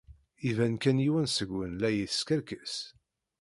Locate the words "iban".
0.49-0.75